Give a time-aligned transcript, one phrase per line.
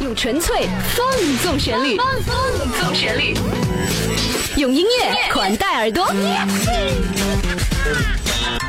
[0.00, 1.06] 用纯粹放
[1.42, 2.06] 纵旋律，放
[2.80, 3.34] 纵旋律，
[4.56, 6.10] 用音乐款待耳朵。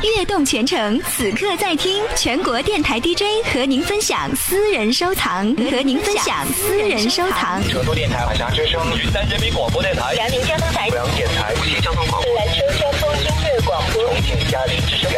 [0.02, 7.62] 悦动全程，此刻在听全国电台 DJ 和您分享私人收藏，和您分享私人收藏。
[7.68, 15.10] 成都电台海峡之声，云南人民广播电台，辽宁交通台，阜阳电台，无锡交通广播，兰州交通音乐广播，重庆嘉陵之声，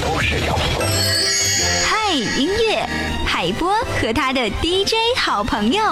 [0.00, 0.82] 都市交通。
[1.84, 2.88] 嗨，音乐，
[3.40, 5.82] 海波和他的 DJ 好朋友。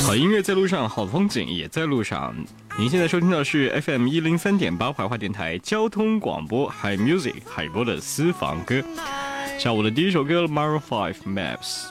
[0.00, 2.32] 好音乐在路上，好风景也在路上。
[2.78, 8.80] 您现在收听到是 FM 一零三点八怀化电台交通广播，Hi Music 海波的私房歌。
[9.58, 11.86] 下午的第一首歌，Maroon Five Maps。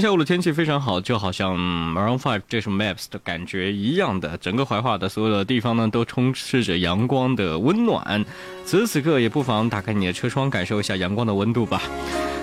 [0.00, 8.24] 下午的天气非常好，就好像 Maroon Five 这首 Maps 的感觉一样的，整个怀化的所有的地方呢都充斥着阳光的温暖。
[8.64, 11.82] 此时此刻也不妨打开你的车窗，感受一下阳光的温度吧。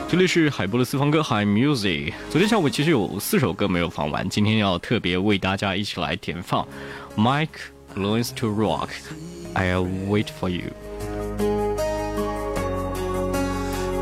[0.08, 2.14] 这里是海波的私房歌 Hi Music。
[2.30, 6.68] 昨天下午其实有四首歌没有放完，今天要特别为大家一起来填放。
[7.16, 7.48] Mike
[7.96, 10.72] Learns to Rock，I'll wait for you。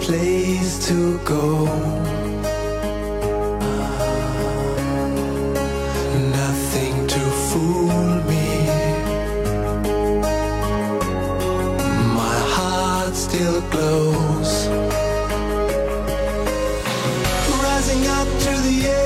[0.02, 1.68] place to go.
[13.86, 14.14] Still.
[17.62, 19.05] Rising up to the air,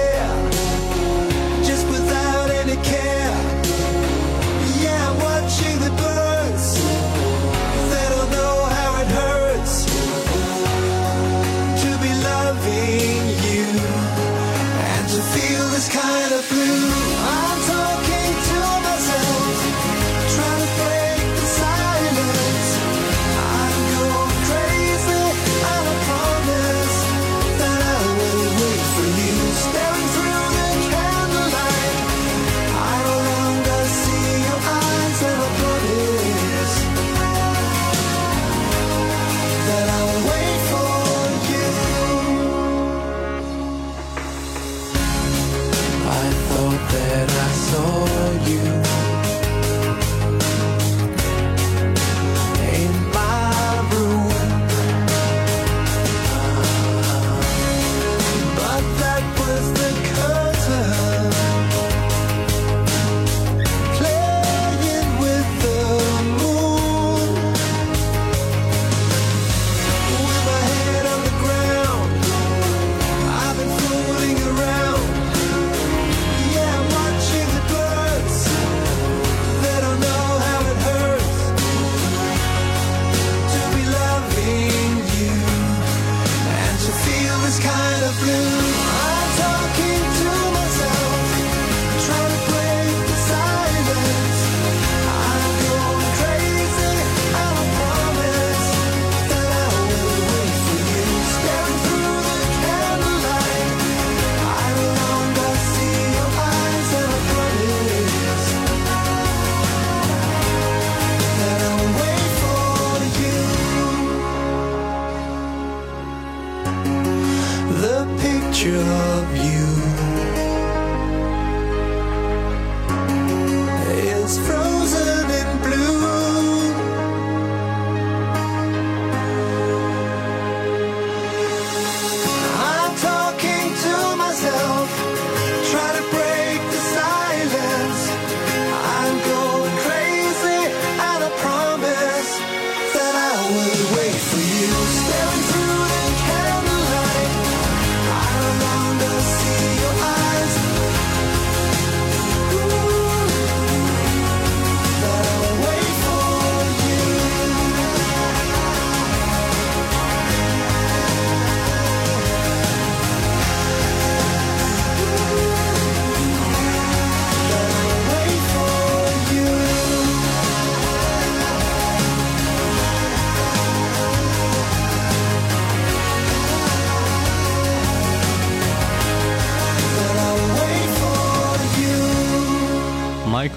[118.60, 119.49] picture of you.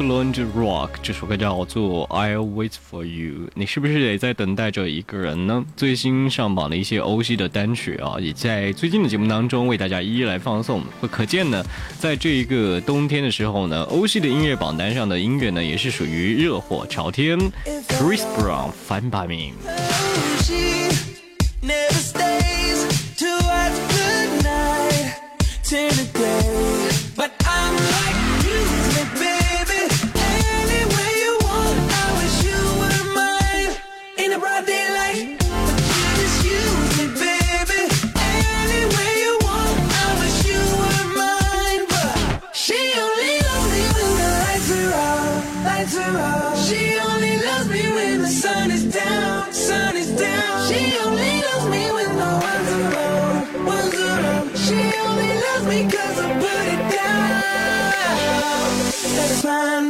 [0.02, 3.49] Michael and Rock 这首歌叫做 I'll Wait for You。
[3.54, 5.64] 你是不是也在等待着一个人呢？
[5.76, 10.82] 最新上榜的一些欧系的单曲啊，也在最近的节目当中为大家一一来放送。
[11.10, 11.64] 可见呢，
[11.99, 17.38] 在这一个冬天的时候呢，欧系的音乐榜单上的音乐呢，也是属于热火朝天。
[17.88, 19.52] Chris Brown Fine by Me。
[59.42, 59.81] find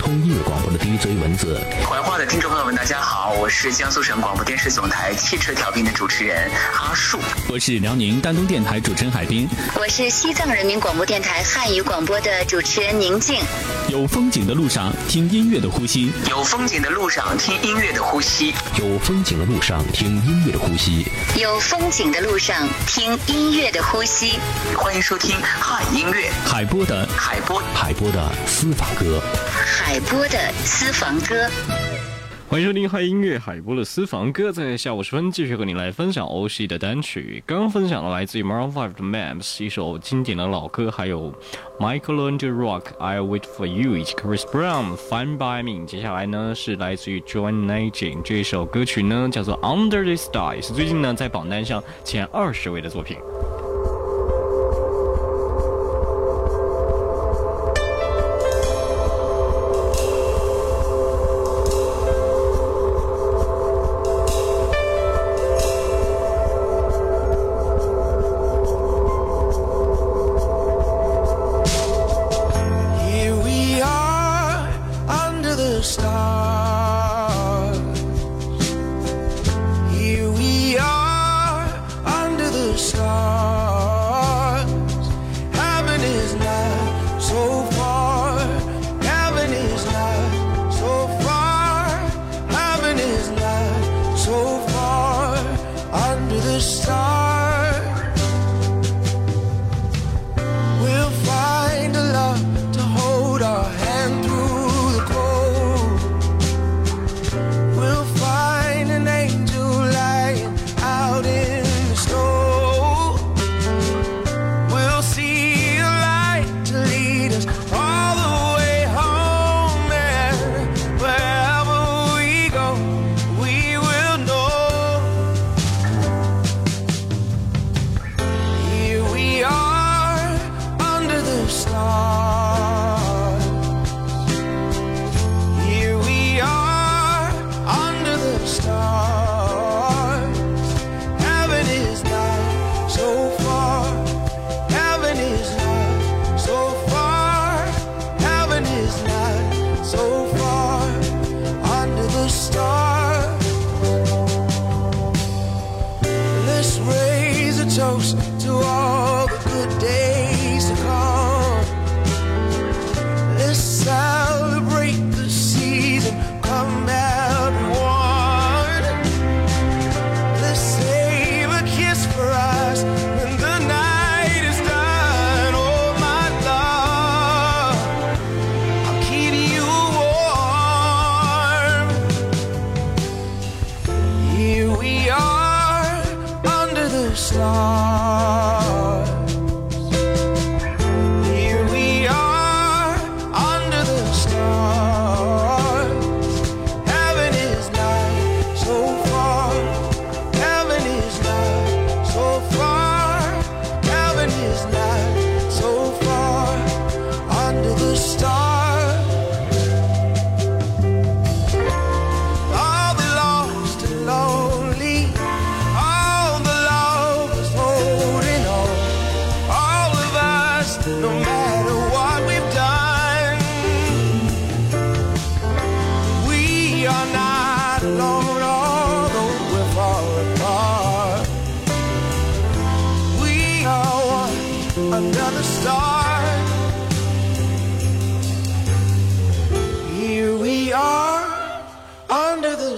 [0.00, 1.60] 通音乐广播的 DJ 文字。
[1.84, 7.18] 怀化的听众朋友们，大家好，是江苏省广播电视总台汽车调频的主持人阿树。
[7.48, 9.48] 我是辽宁丹东电台主持人海滨。
[9.74, 13.42] 我是西藏人民广播电台汉语广播的主持人宁静。
[13.88, 21.04] 有风景的路上，听音乐的呼吸；有风景的路上，听音乐的呼吸；有风景的路上，听音乐的呼吸。
[21.36, 24.38] 有风景的路上，听音乐的呼吸。
[24.76, 29.20] 欢迎收听汉音乐海波的海波海波的私房歌。
[29.52, 31.50] 海波的私房歌。
[32.50, 37.40] 欢迎收听嗨音乐海波的私房歌，在下午时分继续和你来分享欧系的单曲。
[37.46, 41.32] 刚刚分享了来自于 Maroon 5的 Maps 一首经典的老歌，还有
[41.78, 45.86] Michael Landrock I Wait for You 以及 Chris Brown Fine by Me。
[45.86, 53.16] 接下来呢是来自于 John Legend 这首歌曲呢叫做 Under the Sky，是最近呢在榜单上前二十位的作品。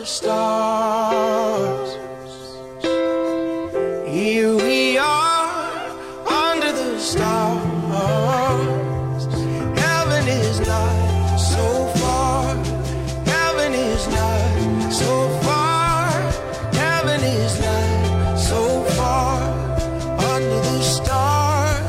[0.02, 1.90] the stars.
[4.08, 5.90] Here we are
[6.26, 7.64] under the stars.
[9.78, 12.56] Heaven is not so far.
[13.26, 16.10] Heaven is not so far.
[16.74, 19.42] Heaven is not so far
[20.18, 21.86] under the stars.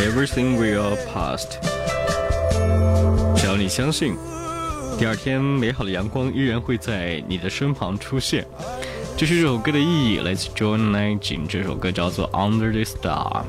[0.00, 1.58] Everything will past。
[3.36, 4.16] 只要你相信，
[4.97, 8.43] 第二天美好的阳光依然会在你的身旁出现。
[9.15, 11.45] 这是这首歌的意义，来自 John Legend。
[11.47, 13.43] 这首歌叫做《Under the Star》。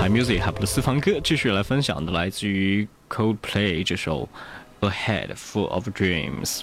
[0.00, 4.28] Hi Music 海波的私房歌，继续来分享的来自于 Coldplay 这首
[4.88, 6.58] 《A Head Full of Dreams》。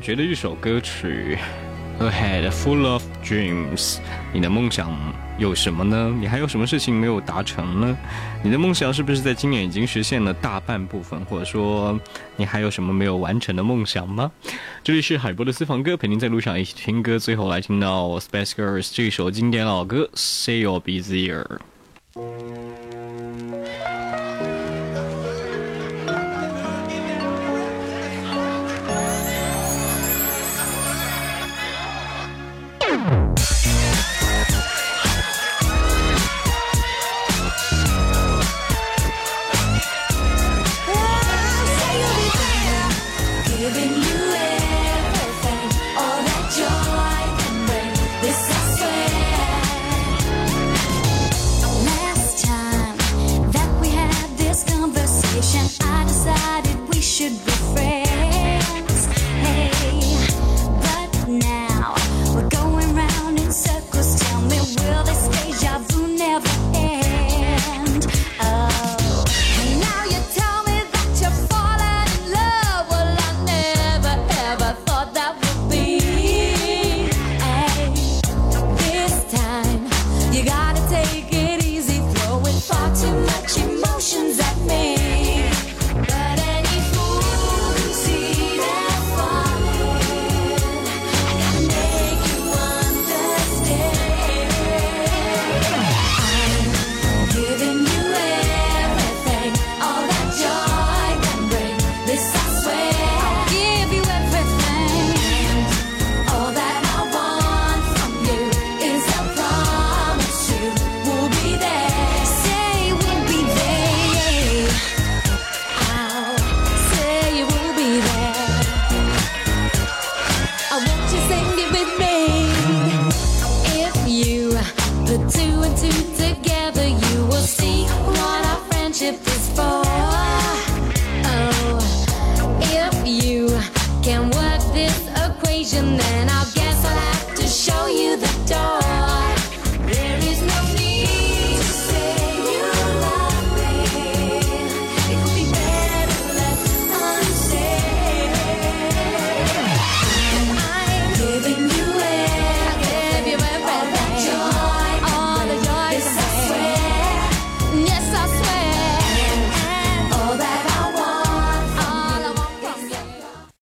[0.00, 1.38] 觉的一首歌曲。
[2.00, 3.98] A head full of dreams，
[4.32, 4.90] 你的梦想
[5.36, 6.16] 有什么呢？
[6.18, 7.98] 你还有什么事情没有达成呢？
[8.42, 12.00] 你的梦想是不是在今年已经实现了大半部分，或者说
[12.36, 14.32] 你还有什么没有完成的梦想吗？
[14.82, 21.58] 这里是海波的私房歌，陪您在路上一起听歌，最后来听到 Spice Girls 这首经典老歌《Say You'll Be There》。